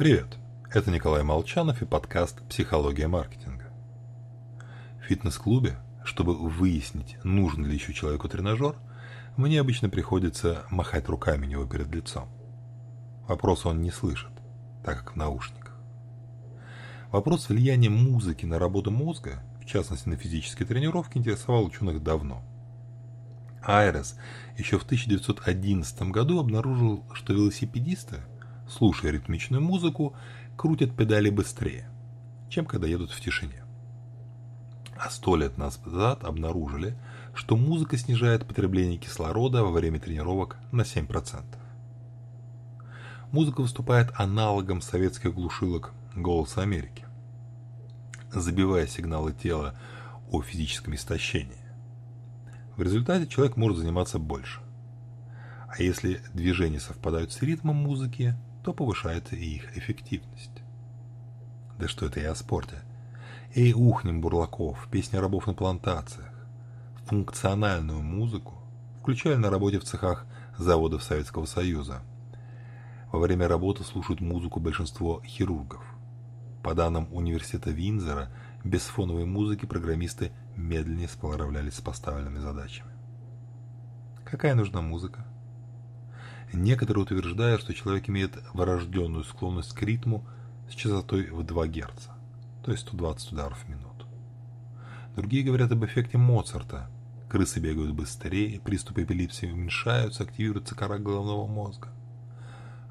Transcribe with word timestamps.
Привет, 0.00 0.38
это 0.72 0.90
Николай 0.90 1.22
Молчанов 1.22 1.82
и 1.82 1.84
подкаст 1.84 2.40
«Психология 2.48 3.06
маркетинга». 3.06 3.66
В 4.98 5.04
фитнес-клубе, 5.04 5.76
чтобы 6.04 6.34
выяснить, 6.34 7.18
нужен 7.22 7.66
ли 7.66 7.74
еще 7.74 7.92
человеку 7.92 8.26
тренажер, 8.26 8.76
мне 9.36 9.60
обычно 9.60 9.90
приходится 9.90 10.64
махать 10.70 11.06
руками 11.06 11.44
у 11.44 11.50
него 11.50 11.66
перед 11.66 11.94
лицом. 11.94 12.30
Вопрос 13.28 13.66
он 13.66 13.82
не 13.82 13.90
слышит, 13.90 14.30
так 14.82 15.00
как 15.00 15.12
в 15.12 15.16
наушниках. 15.16 15.76
Вопрос 17.12 17.50
влияния 17.50 17.90
музыки 17.90 18.46
на 18.46 18.58
работу 18.58 18.90
мозга, 18.90 19.42
в 19.60 19.66
частности 19.66 20.08
на 20.08 20.16
физические 20.16 20.66
тренировки, 20.66 21.18
интересовал 21.18 21.66
ученых 21.66 22.02
давно. 22.02 22.42
Айрес 23.62 24.16
еще 24.56 24.78
в 24.78 24.84
1911 24.84 26.02
году 26.04 26.40
обнаружил, 26.40 27.04
что 27.12 27.34
велосипедисты, 27.34 28.22
слушая 28.70 29.12
ритмичную 29.12 29.62
музыку, 29.62 30.14
крутят 30.56 30.94
педали 30.94 31.30
быстрее, 31.30 31.88
чем 32.48 32.64
когда 32.64 32.86
едут 32.86 33.10
в 33.10 33.20
тишине. 33.20 33.64
А 34.96 35.10
сто 35.10 35.36
лет 35.36 35.56
назад 35.56 36.24
обнаружили, 36.24 36.96
что 37.34 37.56
музыка 37.56 37.96
снижает 37.96 38.46
потребление 38.46 38.98
кислорода 38.98 39.62
во 39.64 39.70
время 39.70 39.98
тренировок 39.98 40.56
на 40.72 40.82
7%. 40.82 41.42
Музыка 43.32 43.60
выступает 43.62 44.10
аналогом 44.16 44.82
советских 44.82 45.34
глушилок 45.34 45.92
«Голоса 46.14 46.62
Америки», 46.62 47.04
забивая 48.32 48.86
сигналы 48.86 49.32
тела 49.32 49.74
о 50.30 50.42
физическом 50.42 50.94
истощении. 50.94 51.56
В 52.76 52.82
результате 52.82 53.26
человек 53.26 53.56
может 53.56 53.78
заниматься 53.78 54.18
больше. 54.18 54.60
А 55.68 55.82
если 55.82 56.20
движения 56.34 56.80
совпадают 56.80 57.32
с 57.32 57.40
ритмом 57.42 57.76
музыки, 57.76 58.34
то 58.62 58.72
повышается 58.72 59.36
и 59.36 59.44
их 59.44 59.76
эффективность. 59.76 60.62
Да 61.78 61.88
что 61.88 62.06
это 62.06 62.20
я 62.20 62.32
о 62.32 62.34
спорте. 62.34 62.82
Эй, 63.54 63.72
ухнем, 63.72 64.20
бурлаков, 64.20 64.86
песни 64.90 65.16
рабов 65.16 65.46
на 65.46 65.54
плантациях. 65.54 66.30
Функциональную 67.06 68.02
музыку 68.02 68.54
включали 69.00 69.34
на 69.34 69.50
работе 69.50 69.78
в 69.78 69.84
цехах 69.84 70.26
заводов 70.56 71.02
Советского 71.02 71.46
Союза. 71.46 72.02
Во 73.10 73.18
время 73.18 73.48
работы 73.48 73.82
слушают 73.82 74.20
музыку 74.20 74.60
большинство 74.60 75.22
хирургов. 75.24 75.84
По 76.62 76.74
данным 76.74 77.08
университета 77.10 77.70
Винзера, 77.70 78.30
без 78.62 78.82
фоновой 78.82 79.24
музыки 79.24 79.64
программисты 79.64 80.32
медленнее 80.54 81.08
справлялись 81.08 81.74
с 81.74 81.80
поставленными 81.80 82.38
задачами. 82.38 82.90
Какая 84.24 84.54
нужна 84.54 84.80
музыка? 84.82 85.24
Некоторые 86.52 87.04
утверждают, 87.04 87.60
что 87.60 87.74
человек 87.74 88.08
имеет 88.08 88.36
врожденную 88.54 89.24
склонность 89.24 89.72
к 89.72 89.82
ритму 89.82 90.26
с 90.68 90.74
частотой 90.74 91.30
в 91.30 91.44
2 91.44 91.66
Гц, 91.68 92.08
то 92.64 92.72
есть 92.72 92.82
120 92.88 93.32
ударов 93.32 93.58
в 93.58 93.68
минуту. 93.68 94.06
Другие 95.14 95.44
говорят 95.44 95.70
об 95.70 95.84
эффекте 95.84 96.18
Моцарта. 96.18 96.90
Крысы 97.28 97.60
бегают 97.60 97.92
быстрее, 97.92 98.58
приступы 98.60 99.04
эпилепсии 99.04 99.46
уменьшаются, 99.46 100.24
активируется 100.24 100.74
кора 100.74 100.98
головного 100.98 101.46
мозга. 101.46 101.88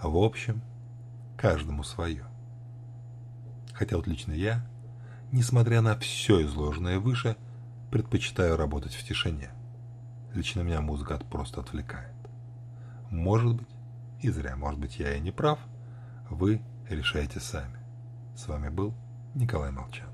А 0.00 0.08
в 0.08 0.16
общем, 0.16 0.60
каждому 1.38 1.82
свое. 1.82 2.26
Хотя 3.72 3.96
вот 3.96 4.06
лично 4.06 4.32
я, 4.32 4.66
несмотря 5.32 5.80
на 5.80 5.98
все 5.98 6.42
изложенное 6.42 6.98
выше, 6.98 7.36
предпочитаю 7.90 8.56
работать 8.56 8.94
в 8.94 9.06
тишине. 9.06 9.50
Лично 10.34 10.60
меня 10.60 10.82
музыка 10.82 11.18
просто 11.30 11.60
отвлекает. 11.60 12.15
Может 13.10 13.56
быть, 13.56 13.68
и 14.20 14.30
зря, 14.30 14.56
может 14.56 14.80
быть, 14.80 14.98
я 14.98 15.14
и 15.14 15.20
не 15.20 15.30
прав. 15.30 15.58
Вы 16.30 16.60
решаете 16.88 17.40
сами. 17.40 17.78
С 18.36 18.48
вами 18.48 18.68
был 18.68 18.94
Николай 19.34 19.70
Молчан. 19.70 20.08